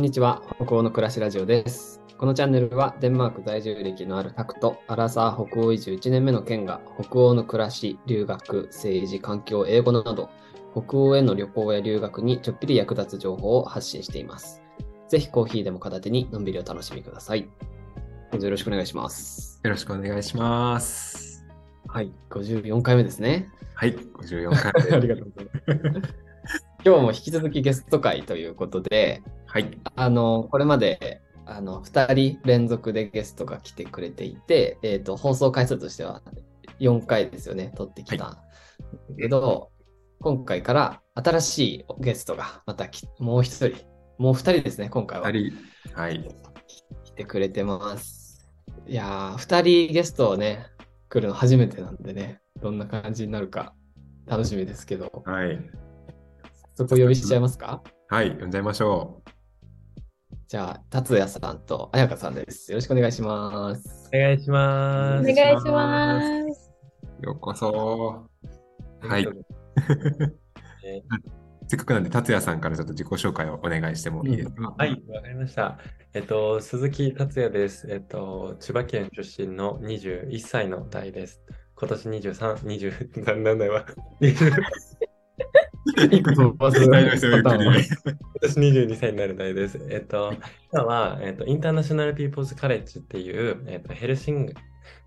[0.00, 2.00] んにちは、北欧の暮らしラジオです。
[2.16, 10.30] このチャンネルはデンマーク在住歴のあるタクとアラサー北欧移住1年目の県が北欧の暮らし、留学、政治、環境、英語など
[10.72, 14.62] 北欧への旅行や留学にちょっぴり役立つ情報を発信しています。
[15.10, 17.46] ぜひコーヒーでも片手にのんびりお楽しみください。
[18.32, 19.60] どうぞよろしくお願いします。
[19.62, 21.44] よろしくお願いします。
[21.88, 23.50] はい、54回目ですね。
[23.74, 25.32] はい、54回目 ありがとう
[25.66, 26.29] ございます。
[26.82, 36.22] 今日も引き続きゲスト会ということで、はい、あの、これまで、あの、2人連続でゲストが来てくれていて、えっ、と、放送回数としては
[36.78, 38.42] 4回ですよね、撮ってきた。
[39.18, 39.70] けど、
[40.20, 43.76] 今回から新しいゲストがまたきもう一人、
[44.18, 45.28] もう2人ですね、今回は。
[45.28, 46.28] 2人、はい、
[47.04, 48.48] 来てくれてます。
[48.86, 50.64] いやー、2人ゲストをね、
[51.10, 53.74] 来るの初めてなんでね、どんな感じになるか
[54.26, 55.58] 楽しみですけど、はい、
[56.80, 57.82] そこ呼びしちゃいますか？
[58.08, 59.22] はい、呼んじゃいましょ
[60.48, 62.72] じゃあ、達也さんと彩香さんです。
[62.72, 64.08] よろしくお願いします。
[64.14, 65.30] お願いします。
[65.30, 66.20] お願いしまま
[66.54, 66.72] す。
[67.20, 67.26] う。
[67.26, 68.26] ようこそ。
[69.00, 69.28] はい。
[70.84, 71.02] え
[71.68, 75.78] せっかくなんで、達也さんからちょっと自己紹介をお願いしてもいいですか、はい、わかりました。
[76.14, 77.86] えっと、鈴木達也です。
[77.90, 81.42] えっと、千葉県出身の21歳の代です。
[81.74, 83.84] 今年23、20、なんなんだよ。
[84.22, 85.09] 20いくつもバズ
[86.88, 87.42] 大丈夫ですよ、
[88.40, 89.78] 私22歳になる代です。
[89.90, 90.34] えっと、
[90.72, 94.54] 今は、えっと、インターナショナルピーポーズカレッジっていう、えっと、ヘルシング、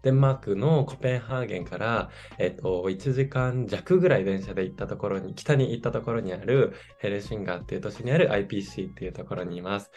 [0.04, 9.92] デンマークのコペンハーゲンから、えっと、1時間弱ぐらい電車で行ったところに、北に行ったところにあるヘルシンガーっていう都市にある IPC っていうところにいます。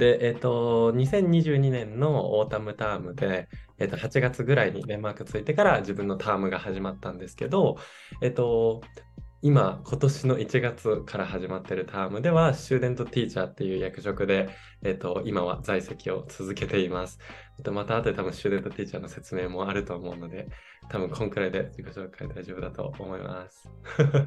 [0.00, 7.76] で、えっと、2022年のオータムタームで、えっと、8月ぐらいにデンマーク着いてから自分のタームが始まったんですけど、
[8.22, 8.80] えっと、
[9.42, 14.50] 今、今年の1月から始まっているタームでは、スチューデントティーチャーっていう役職で、
[14.82, 17.18] えっと、今は在籍を続けています。
[17.56, 20.48] えっと、また後で多分スチューデントティーチャーの説明もあると思うので、
[20.90, 23.70] 多分こんくらいで自己紹介大丈夫だと思います。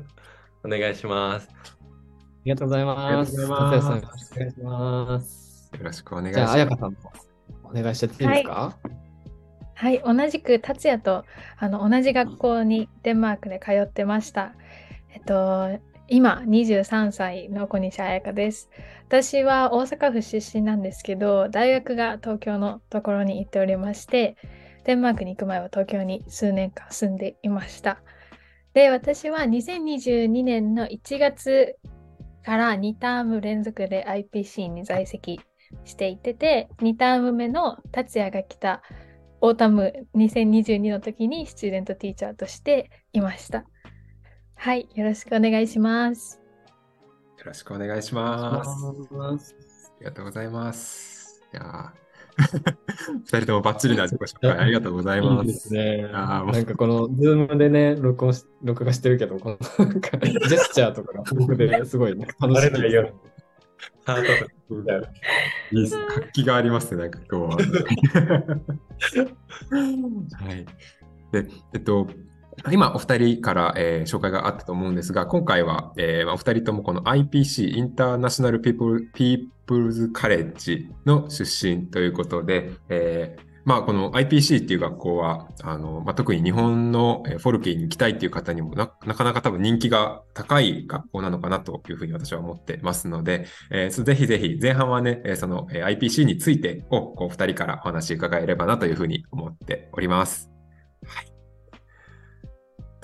[0.65, 1.47] お願いします。
[1.51, 1.77] あ
[2.45, 2.99] りがとうございます。
[2.99, 5.71] ありがとうございます達也さん、よろしくお願いします。
[5.77, 6.53] よろしくお願いしじゃあ、ます。
[6.53, 6.99] 彩香さんも
[7.65, 8.77] お願いしちゃっていいですか、
[9.75, 11.25] はい、同じく達也と
[11.57, 14.55] あの同じ学校にデンマークで通ってました。
[15.13, 18.69] えっと、今23歳の小西彩香です。
[19.07, 24.35] 私は大阪府出身なんですけど、大学が東京のところに行っておりまして、
[24.85, 28.01] デンマークに行く前は東京に数年間住んでいました。
[28.73, 31.77] で、私は2022年の1月
[32.43, 35.39] から2ターム連続で IPC に在籍
[35.85, 38.81] していて、2ターム目の達也が来た
[39.41, 43.65] オータム2022の時にスチューデントティーチャーとしていました。
[44.63, 46.39] はい、よろしくお願いします。
[47.37, 48.69] よろしくお願いします。
[48.69, 49.57] あます。
[49.99, 51.41] りがとうございます。
[51.51, 52.73] いやー
[53.25, 55.43] 二人ともバッチリな自己紹介ありがとうございます。
[55.43, 56.03] いですね。
[56.03, 63.11] なんかこの、ズームでね、録音し、録画してるけど、このなんかジェスチャーとかが豊富ですごい、ね、楽しいないように。
[64.05, 65.07] ハートとみたいな。
[65.71, 68.47] い活気がありますね、なんか今日は。
[70.47, 70.65] はい。
[71.33, 72.07] で、えっと、
[72.71, 100.52] 今お二人から、えー紹介があったと思うんですが、今回は、えーお二人ともこの IPC、 International People People's College の出身ということで、えーまあ、この IPC っていう学校は、あの、まあ、特に日本のフォルケに行きたいっていう方にもななかなか多分人気が高い学校なのかなというふうに私は思ってますので、えーぜひぜひ前半はね、その、IPC についてをこう二人からお話伺えればなというふうに思っております。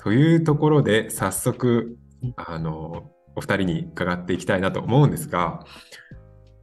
[0.02, 0.12] はい。
[0.12, 1.96] というところで早速、
[2.36, 5.64] あの、お二人に伺っていきたいなと思うんですが、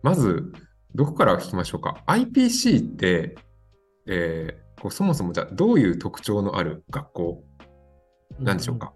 [0.04, 0.52] まず、
[0.96, 3.36] どこから聞きましょうか？IPC って、
[4.08, 7.44] えーこうそもそもじゃあどういう特徴のある学校
[8.40, 8.94] なんでしょうか？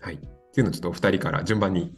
[0.00, 0.14] はい。
[0.14, 1.94] っていうのをちょっとお二人から順番に。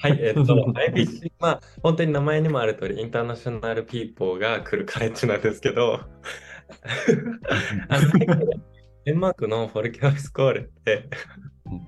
[0.00, 0.42] はい、えっと、
[0.94, 5.94] IPC、まあ、本当に名前にもある通り、インターナショナルピーポーが来るカレッジなんですけど、
[7.88, 8.12] あの
[9.04, 11.08] デンマークのフォルケアスコールって
[11.66, 11.86] うん、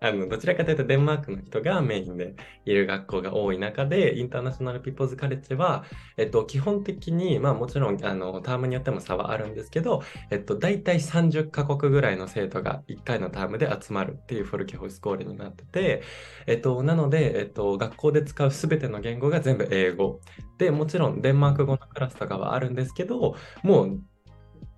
[0.00, 5.84] あのどちらかというとデンマークの人がメインでいる学校が多い中で、インターナショナルピーポーズカレッジは、
[6.16, 16.02] えっと、基本的に、まあもちろんあのタームによっても差はあるんですけど、えっと、大体30カ国ぐらいの生徒が1回のタームで集まるっていうフォルケホイスコールになってて、
[16.46, 20.20] えっと、なので、えっと、学校で使うすべての言語が全部英語。
[20.58, 23.34] で、もちろんデンマーク語のクラスとかはあるんですけど、
[23.64, 24.00] もう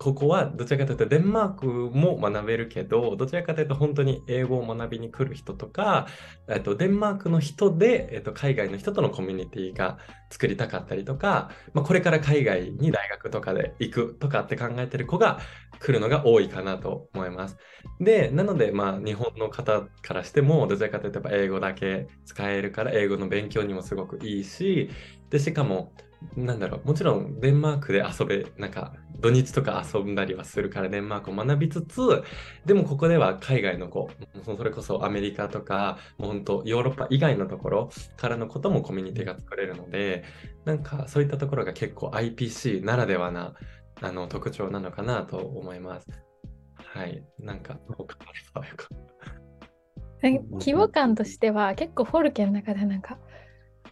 [0.01, 6.07] ここはどちらかというとデンマークも学べるけど、どちらかというと本当に英語を学びに来る人とか、
[6.49, 9.99] えっと、デンマークの人で、えっと、海外の人とのコミュニティが
[10.31, 15.39] 作りたかったりとか、まあ、これから海外に大学とかで行くとかって考えてる子が
[15.79, 17.57] 来るのが多いかなと思います。
[17.99, 24.89] で、なので、まあ、日本の方からしても、どちらかというと英語だけ使えるから英語の勉強にもすごくいいし、
[25.29, 25.93] で、しかも、
[26.35, 32.23] なんだろう、もちろんデンマークで遊べ、なんか土日とか遊んだりはするからデンマークを学びつつ、
[32.65, 34.09] でもここでは海外の子、
[34.43, 40.23] それこそアメリカとか、もう本当ヨーロッパ以外のところからのこともコミュニティが作れるので、
[40.65, 43.53] なんかそういったところが結構 IPC ならではな
[44.01, 46.07] あの特徴なのかなと思います。
[46.75, 48.87] はい、なんか、他あればよか
[50.59, 53.17] 規模感としては結構フォルケの中でなんか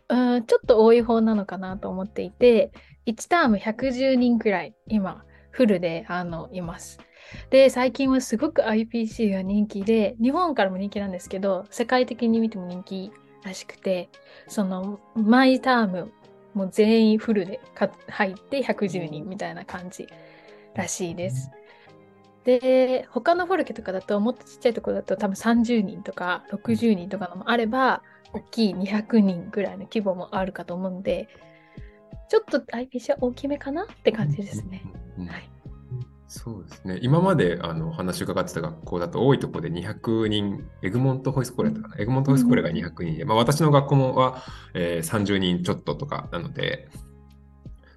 [0.09, 2.71] うんちょっと多い方なのかなと思っていて、
[3.05, 6.99] 1ターム110人くらい今、フルであのいます。
[7.49, 13.11] で、最近はすごく IPC が人気で、日本からも人気なんですけど、世界的に見ても人気
[13.43, 14.09] らしくて、
[14.47, 16.11] その、マイターム
[16.53, 17.59] も全員フルで
[18.07, 20.07] 入って110人みたいな感じ
[20.75, 21.51] らしいです。
[22.43, 28.01] で、他のフォルケとかだと、もっとちっちゃいところだと多分30人とか60人とかのもあれば、
[28.33, 31.27] 大きい200人ぐらいの規模もあるかと思うんで、
[32.29, 34.83] ちょっと IPC は大きめかなって感じですね。
[35.17, 35.49] はい、
[36.27, 36.99] そうですね。
[37.01, 44.43] 今まであの話伺ってた学校だと多いところで200人、エグモントホイスコーレとかな、エグモントホイスコーレが200人で、まあ、私の学校もは、
[44.75, 46.87] えー、30人ちょっととかなので、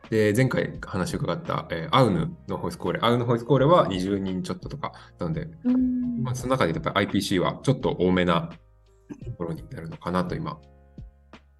[0.08, 5.49] で、前回話を伺った、えー、アウヌのホイスコーレ、アウヌホイスコーレは20人ちょっととかなので、
[6.23, 8.50] まあ、その中でやっぱり IPC はちょっと多めな
[9.14, 10.59] ところになるのかなと今、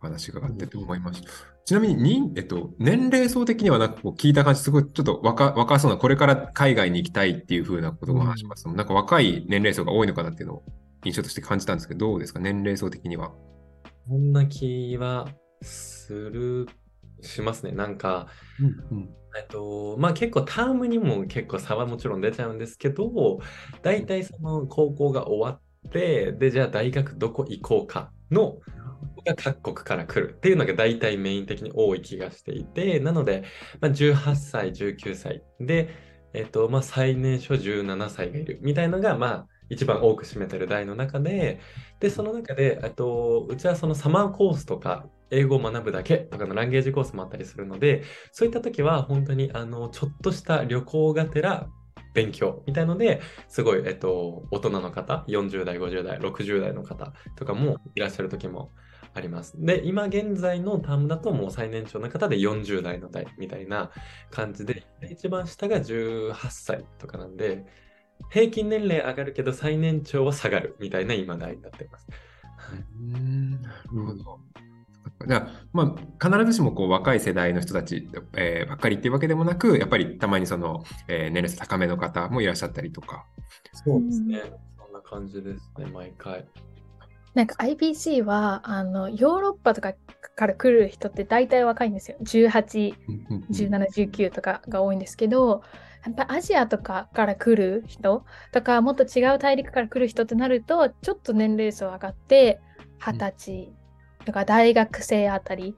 [0.01, 1.31] 話伺ってて思いました。
[1.65, 10.65] ちなみに、えっと、年齢層的にはなんかこう聞いた感じ、すごいちょっと若若そうな、これから海外に行きたいっていうふうなことも話します、うん、なんか若い年齢層が多いのかなっていうのを
[11.05, 13.33] 印象として感じたんですけど、どうですか、年齢層的には。
[14.09, 15.29] こんな気は
[15.63, 16.69] する、
[17.21, 17.73] しますね。
[17.73, 18.27] なんか、
[18.61, 23.39] うんうんえっと、まあ結構タームにも結構差はもちろん出ちゃうんですけど、
[23.83, 28.59] 大体その高校が終わっで、で、じゃあ大学どこ行こうかの
[29.25, 33.45] が各国から来るっていうのが大体メイン的に多い気がしていて、なので、
[33.81, 35.89] まあ、18歳、19歳で、
[36.35, 41.61] えっと、まあ、最年少17歳がいるみたいのが、まあ、一番多く占めてる代の中で、
[42.01, 48.03] で、その中で、とうちはそのサマーコースとか、英語を学ぶだけとかのランゲージコースもあったりするので、
[48.33, 51.69] そういった時は本当にあのちょっとした旅行がてら
[52.15, 58.71] 勉強みたいのですごい、えっと、大人の方、40代、50代、60代の方とかもいらっしゃる時も
[59.15, 59.55] あります。
[59.59, 63.91] で、今現在のタームだともう最年長の方で40代の代みたいな
[64.31, 67.65] 感じで、一番下が18歳とかなんで、
[68.31, 72.07] 平均年齢上がるけど最年長は下がるみたいな今代になってます。
[72.57, 74.41] はい、なるほど。
[75.27, 83.25] じゃあ、まあ、必ずしもこう若い世代の人たち、えー、ばっかりっていうわけでもなく、やっぱりたまにその、えー、年齢層高めの方もいらっしゃったりとか。
[83.73, 84.43] そうですね。
[84.79, 86.47] そんな感じですね、毎回。
[87.35, 89.95] なんか IPC はあのヨーロッパとか
[90.37, 92.19] から来る人って大体若いんですよ。
[92.23, 92.95] 18、
[93.51, 95.63] 17、19とかが多いんですけど、
[96.05, 102.61] やっぱアジアとかから来る人とか、もっと違う大陸から来る人ってなると、ちょっと年齢層上がって、
[103.01, 103.73] 20歳
[104.25, 105.77] とか大学生あたり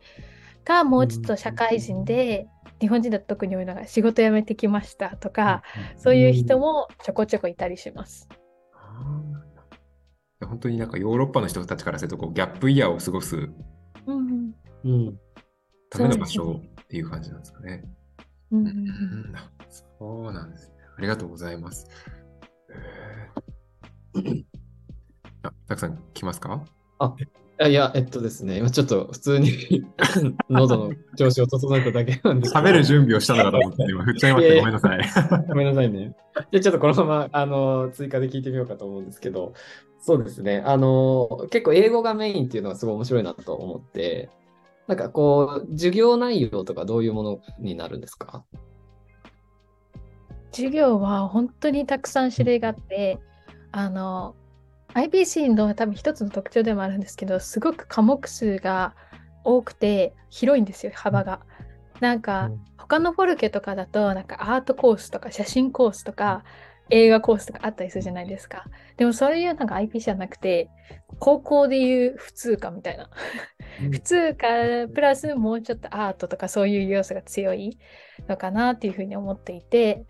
[0.64, 2.48] がもうちょっと社会人で、
[2.80, 5.62] 日本人だと特に多いのが仕事辞めてきましたとか、
[5.96, 8.28] そういう人もちょこちょこいたりします。
[10.40, 13.48] 本当になんかヨーロッパの人たちからするとこうギャップイヤーを過ごす、
[14.06, 15.18] うんうん、
[15.88, 17.84] ための場所っていう感じなんですかね。
[18.50, 19.34] うん、うん、
[19.70, 20.74] そうなんですね。
[20.98, 21.86] ありがとうございます。
[24.14, 24.44] えー、
[25.42, 26.62] あたくさん来ますか？
[26.98, 27.14] あ
[27.62, 29.48] いや、えっとですね、今ちょっと普通に
[30.50, 34.54] 喉の調子を整えただけなんで喋る準備をしたのかと思って、今振っちゃいました。
[34.56, 35.00] ごめんなさい。
[35.48, 36.16] ごめんなさいね。
[36.50, 39.52] じゃちょっとこのまま、あの、追加で聞いてみようかと思うんですけど、
[40.00, 44.30] そうですね、あの、結構英語がメインっていうのはすごい面白いなと思って、
[44.88, 48.44] なんかこう、授業内容とかどういうものになるんですか？
[50.50, 53.18] 授業は本当にたくさん種類があって、
[53.72, 54.34] あの、
[54.94, 58.94] IPC の多分一つの特徴でもあるんですけど、すごく科目数が
[59.44, 61.40] 多くて広いんですよ、幅が。
[62.00, 66.44] なんか、他のフォルケとかだと、なんかアートコースとか写真コースとか
[66.90, 68.64] 映画コースとかあったりするじゃないですか。
[68.96, 70.68] でもそういうなんか IP じゃなくて、
[71.18, 73.10] 高校でいう普通科みたいな。
[73.90, 74.46] 普通科
[74.92, 77.78] プラスもうちょっとアートとかそういう要素が強い
[78.28, 80.04] のかなっていうふうに思っていて、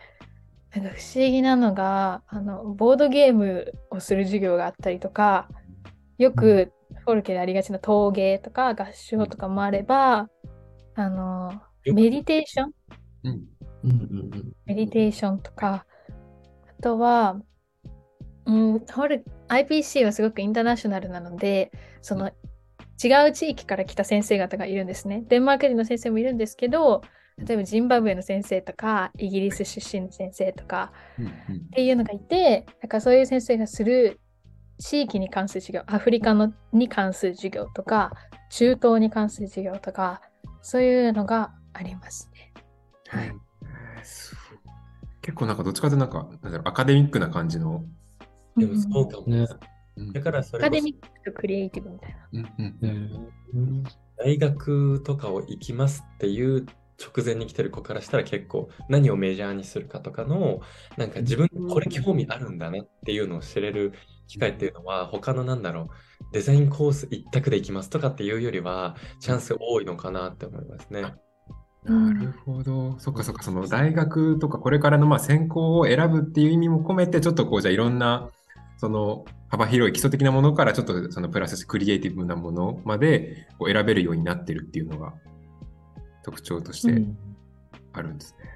[0.75, 5.49] なんか不思議なのが、あの、ボードゲームをする授業があったりとか、
[6.19, 6.73] よく
[7.04, 10.28] フォルケでありがちな陶芸とか合唱とかもあれば、
[10.95, 12.73] あの、メディテーション
[13.25, 13.45] うん。
[13.85, 15.87] うんうんメディテーションとか、
[16.78, 17.40] あとは、
[18.47, 22.31] うん、ホル IPC はすごくインターナショナルなので、その
[23.02, 25.25] 違う地域から来た先生方がいるんですね。
[25.28, 27.02] デンマーク人の先生もいるんですけど、
[27.38, 31.31] 例えばジンバブエの先生とか、イギリス出身の先生とかうんっ
[31.73, 34.21] ていうのがいて、だからそういう先生がする
[34.79, 38.12] 地域に関する授業、アフリカのに関する授業とか、
[38.50, 40.21] 中東に関する授業とか、
[40.62, 42.53] そういうのがありますね。
[43.09, 43.33] はい。
[45.21, 47.85] 結構なんかどっちかというとなんか、なんだろう、アカデミックな感じの。
[48.57, 49.26] でもそうかも。
[49.26, 49.47] ね
[49.97, 52.29] うんだからそアカれこそデミックとクリエイティブみたいな。
[52.33, 53.85] うんうんうん
[54.17, 56.67] 大学とかを行きますっていう
[56.98, 60.60] 直前に来てる子からしたら結構何をメジャーにするかとかの
[60.96, 63.92] なんか自分これ興味あるんだなっていうのを知れる
[64.28, 65.88] 機会っていうのは他のなんだろう
[66.32, 71.02] デザインコース一択で行きますとかっていうよりはチャンス多いのかなって思いますね。
[71.84, 72.98] なるほど。
[72.98, 78.30] そっかそっか、その大学とかこれからのまあ専攻を選ぶっていう意味も込めて、ちょっとこうじゃあいろんな、
[78.78, 85.14] その幅広い基礎的なものからちょっとそのプラスクリエイティブなものまでこう選べるようになってるっていうのが
[86.25, 87.16] 特徴としてうん
[87.93, 88.50] あるんですね。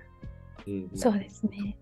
[0.67, 1.77] うんそうですね。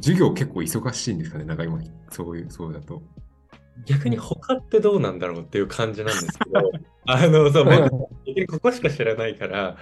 [0.00, 1.78] 授業結構忙しいんですかね、なんか今、
[2.10, 3.02] そういう、そうだと。
[3.84, 6.72] 逆に他ってどうなんだろうっていう感じなんですけど
[7.04, 7.64] あのそう
[8.24, 9.76] 僕ここしか知らないから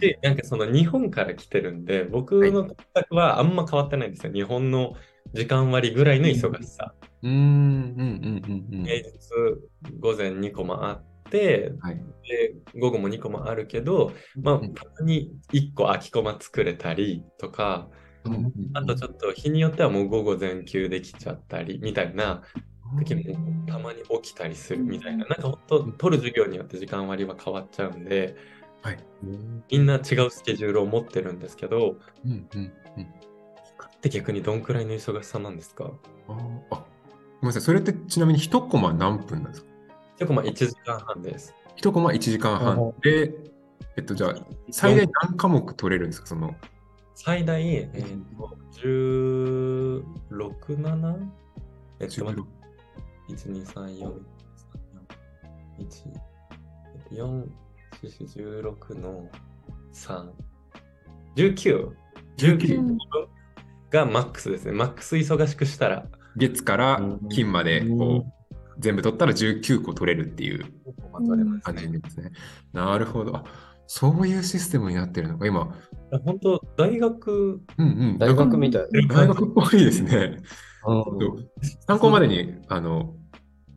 [0.00, 4.32] で、なんかその日本から来てるんで、僕の感覚はあんま変わってないんですよ。
[4.32, 4.94] 日本の
[5.32, 6.92] 時間割ぐらいの忙しさ。
[7.22, 7.32] うん。
[7.32, 7.44] うんうん
[7.96, 8.84] うんうんうん。
[8.84, 9.10] 平日
[10.00, 11.13] 午前2個もあって、
[11.80, 12.02] はい。
[12.26, 17.88] で午後も2個もあるけど、まあ、うんたまに1個空きコマ作れたりとか、
[18.72, 22.42] あとちょっと日によってはもう午後全休できちゃったりみたいな
[22.98, 23.22] 時も
[23.66, 28.36] たまに起きたりするみたいな、なんか本当、取る授業によって時間割は変わっちゃうんで、
[28.82, 28.98] はい。
[29.70, 33.06] みんな違うスケジュールを持ってるんですけど、うんうんうん。
[33.78, 35.90] 他って逆にどんくらいの忙しさなんですか？
[36.28, 36.36] あー
[36.70, 36.86] あ、
[37.40, 37.62] ごめんなさい。
[37.62, 39.73] それってちなみに一コマ何分なんですか？
[40.18, 41.54] 結構まあ1時間半です。
[41.76, 43.34] 一コマ1時間半で、
[43.96, 44.34] えっと、じゃあ、
[44.70, 46.54] 最大何科目取れるんですかその、
[47.14, 50.04] 最大、えーと、16、
[50.78, 51.28] 7?
[52.00, 54.12] えっと、待って1、2、3、4、
[55.78, 56.12] 1、
[57.12, 57.46] 4、
[58.02, 59.28] 4、16の
[59.92, 60.30] 3、
[61.36, 61.90] 19。
[62.36, 62.96] 19
[63.90, 64.72] がマックスですね。
[64.72, 66.06] マックス忙しくしたら。
[66.36, 68.43] 月から金までこう、
[68.78, 70.64] 全部取ったら19個取れるっていう
[71.62, 72.30] 感じですね。
[72.72, 73.36] なるほど。
[73.36, 73.44] あ
[73.86, 75.46] そういうシステムになってるのか。
[75.46, 75.74] 今、
[76.24, 78.18] 本当、大学、うんうん。
[78.18, 78.86] 大学みたい。
[79.08, 80.10] 大学っぽいですね。
[80.38, 80.44] うん
[81.86, 83.14] 参考までに、あの、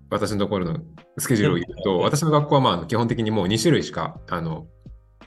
[0.09, 0.79] 私のところの
[1.17, 4.67] スケジュールを言うと、私の学校はまあ基本的にもう2種類しか、あの、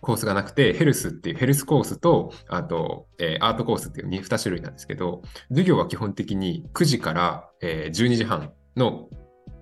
[0.02, 9.08] コースがなくて、ヘルスっていう、ヘルスコースと、あと、えーアートコースっていう 2, 2種類なんですけど、授業は基本的に9時から、えー12時半の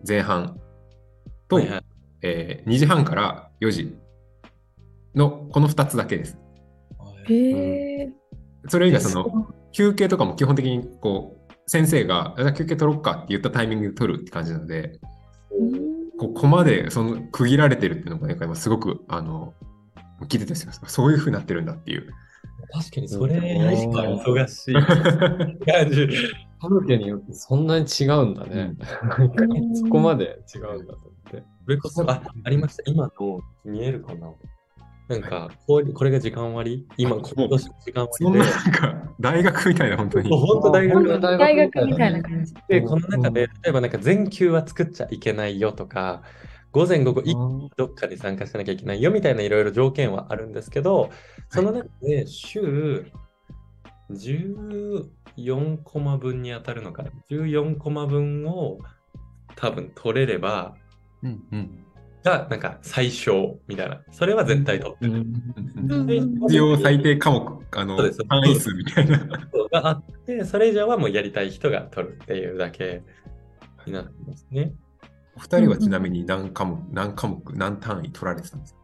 [0.07, 0.59] 前半
[1.49, 1.85] と、はいはい
[2.23, 3.97] えー2時半から4時
[5.15, 6.39] のこの2つだけです。
[7.29, 8.13] へえ。
[8.69, 14.99] それ以外その休憩とかも基本的にこう先生が休憩取ろっかって言ったタイミングで取るって感じなので
[16.19, 19.55] こここまでその区切られてるっていうのがなんか今すごくあの
[20.23, 22.11] 聞いててそういう風になってるんだっていう。
[22.73, 26.09] 確かにそれうん以下忙しい感じ。
[26.61, 28.55] カルテによってそんなに違うんだね。
[28.55, 28.87] なんか
[29.75, 31.45] そこまで違うんだと思って。
[31.65, 32.83] それこそ、あ、ありました？
[32.87, 34.33] 今の見えるかな？
[35.09, 36.87] なんか、こうこれが時間割？
[36.97, 40.29] 今、あ今年時間そんな割で、なんか大学みたいな本当に。
[40.29, 42.55] 本当大学大学みたいな感じ。
[42.69, 46.23] で、この中で、例えばなんか全休は作っちゃいけないよとか、
[46.73, 47.23] 午前午後
[47.77, 51.11] どっかに参加しなきゃいけないよみたいないろいろ条件はあるんですけど、
[51.49, 53.11] その中で週
[54.11, 58.79] 14コマ分に当たるのかな？14コマ分を
[59.57, 60.75] 多分取れれば、
[61.23, 61.85] うんうん
[62.25, 64.03] がなんか最小みたいな。
[64.11, 65.25] それは絶対取ってる。
[66.49, 69.19] 必要最低科目、あの単位数みたいな。
[69.71, 73.03] があって、それ以上はもうやりたい人が取るっていうだけ
[73.87, 74.73] になってますね。
[75.39, 78.81] お二人はちなみに何科目、何科目、何単位取られてたんですか？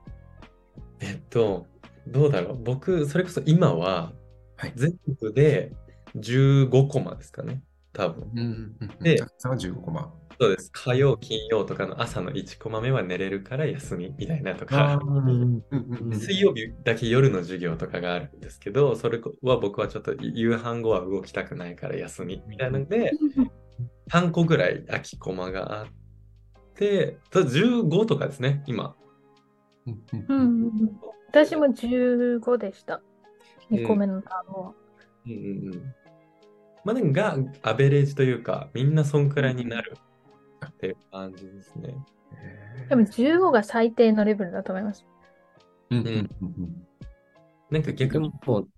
[1.00, 1.66] えっと、
[2.06, 2.62] どうだろう。
[2.62, 4.12] 僕、それこそ今は
[4.56, 5.72] はい全部で
[6.16, 7.60] 15コマですかね。
[7.92, 8.30] 多分。
[8.32, 9.02] うんうんうん。
[9.02, 10.14] でじゃあさんは15コマ。
[10.40, 10.70] そうです。
[10.72, 15.00] 火曜、金曜とかの朝の1コマ目は寝れるから休みみたいなとか、
[16.12, 23.12] 水曜日だけ夜の授業とかがあるんですけど、それは僕はちょっと夕飯後は動きたくないから休みみたいなので、
[24.10, 25.92] 3個ぐらい空きコマがあって、
[27.30, 28.94] ただ15とかですね、今。
[29.86, 31.00] うんうんうんうんうん
[31.34, 33.02] 私も15でした。
[33.72, 34.74] 2個目のタームは。
[35.26, 35.94] うんうんうん。
[36.84, 39.96] まあ、なんか、アベレージというか、みんなそんくらいになる
[40.64, 41.96] っていう感じですね。
[42.88, 45.04] でも15が最低のレベルだと思います。
[45.90, 46.06] うんうん
[46.40, 46.86] うん
[47.70, 48.68] なんか逆でにも、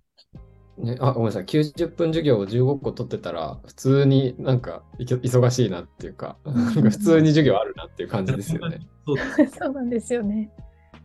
[0.79, 1.45] ね、あ、ごめんなさい。
[1.45, 8.81] 90分授業を15個取ってたら、普通になんか忙しいなっていうか、 普通に授業あるなっていう感じですよね。
[9.07, 9.17] そう
[9.47, 10.51] そうなんですよね。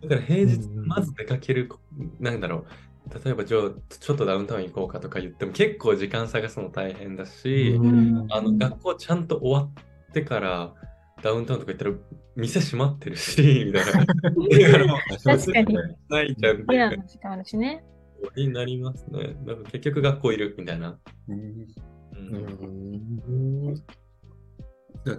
[0.03, 1.69] だから平日まず出かける、
[2.19, 9.69] なんだろう、例えばじゃあちょっとダウンタウン行こうかとか言っても結構時間探すの大変だし、うんあの学校ちゃんと終わ
[10.09, 10.73] ってから
[11.21, 11.91] ダウンタウンとか行ったら
[12.35, 14.05] 店閉まってるし、みたいな。
[15.23, 15.77] 確かに
[16.09, 17.83] ないじゃん時間あるしね。
[18.35, 19.35] になりますね。
[19.45, 20.99] だから結局学校いるみたいな。
[21.27, 21.67] うん
[22.15, 23.75] うん
[25.03, 25.17] で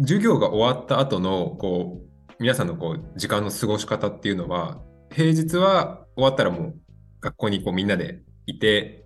[0.00, 4.80] 授業が終わった後のこう皆さんのこう時間の過ごし方っていうのは
[5.12, 6.74] 平日は終わったらもう
[7.20, 9.04] 学校にこうみんなでいて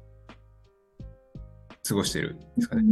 [1.87, 2.83] 過ごしてるんですかね。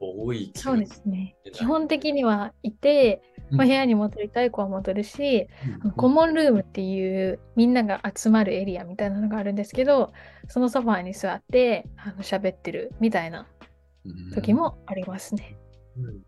[0.00, 1.36] 多いそうですね。
[1.52, 5.48] 基本的にはいて、まあ、部屋に戻りたい子は戻るし、
[5.82, 10.12] あのコモンルームっていうみんなが集まるエリアみたいなのがあるんですけど、
[10.48, 13.46] そのソファーに座ってあの喋ってるみたいな
[14.04, 14.30] うん。
[14.34, 15.56] 時もありますね。
[15.96, 16.20] うん。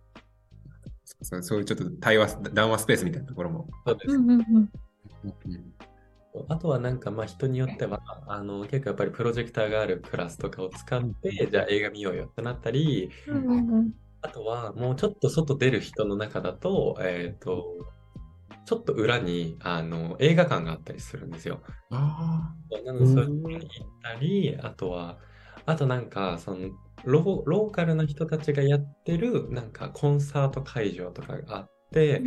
[1.23, 3.69] そうそういうちょっと対話談話スペースみたいなところも。
[3.87, 4.14] そうです。
[4.14, 4.71] うんうんうん。
[6.49, 17.76] あとはなんかまあ人によってはあの結構やっぱりプロジェクターがあるクラスとかを使ってじゃあ映画見ようよってなったりうんうんうんあとはもうちょっと外出る人の中だとえっ、と
[18.64, 21.61] ちょっと裏にあの映画館があったりするんですよ。
[21.91, 25.19] あなのでそういうところに行ったりあとは
[25.67, 26.71] あとなんかその
[27.05, 32.23] ロローカルな人たちがやってるなんかコンサート会場とかがあって、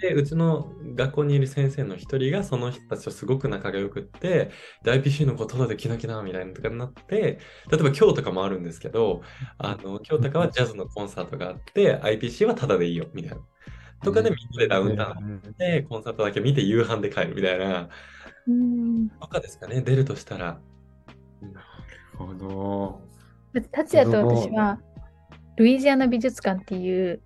[0.00, 4.50] で、うちの学校にいる先生の一人がその人たちとすごく仲が良くって、
[4.82, 7.38] で IPC の子ただで来なきなみたいなとかになって、
[7.70, 9.22] 例えば今日とかもあるんですけど、
[9.58, 13.38] あの今日とかはジャズのコンサートがあって、IPC はただでいいよみたいな。
[14.02, 17.88] とかでみんなでダウンタウンンでコンサートだけ見て夕飯で帰るみたいな、
[18.48, 20.58] うんとかですかね、出るとしたら。
[21.42, 21.66] なる
[22.16, 23.02] ほど。
[23.72, 24.78] 達也と私は
[25.56, 27.20] ルイジアナ美術館っていう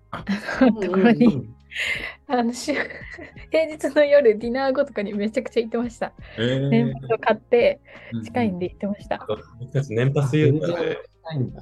[0.81, 1.49] ところに
[2.27, 2.73] あの週
[3.51, 6.13] 平日の夜ディナー後とかにめちゃくちゃ行ってました。
[6.37, 9.25] え年パスを買ってー近いんで行ってました。
[9.59, 11.61] 僕たち年パスユーザーで、ないんだ。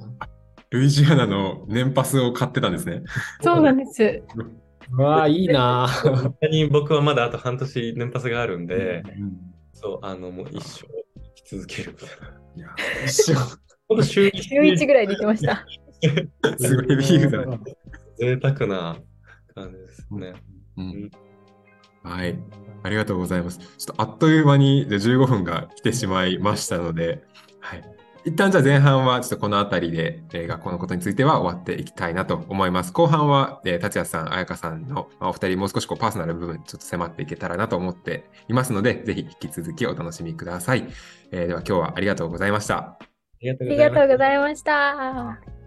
[0.70, 3.02] ルイジアナの年パスを買ってたんですね。
[3.40, 4.22] そうなんです。
[4.92, 6.14] うわあ、いいなぁ。
[6.14, 11.96] 本当に僕はまだあと半年年パスがあるんで、うんそう、あの、もう一生生き続ける
[12.56, 12.68] いや
[13.04, 13.36] 一緒
[13.88, 15.66] ほんと週一週1ぐらいで行ってました。
[16.58, 17.58] すごいヘビーユーザーだ。
[18.18, 18.96] 贅沢な
[19.54, 20.34] 感じですね。
[20.76, 21.10] うん
[22.02, 22.38] はい。
[22.82, 23.58] ありがとうございます。
[23.58, 27.22] ちょっとあっという間にじゃあ15分が来てしまいましたので、
[27.60, 27.84] はい。
[28.26, 32.92] 一旦じゃあ前半はちょっとこの辺りで、えー学校のことについては終わっていきたいなと思います。
[32.92, 40.86] 後半は、えー達也さん、彩香さんのまあお二人もう少しこうパーソナル部分ちょっと迫っていけたらなと思っていますので、ぜひ引き続きお楽しみください。
[41.32, 42.76] えーでは今日はありがとうございました。
[42.76, 42.98] あ
[43.40, 44.02] りがとうごいざいまし
[44.62, 45.63] た。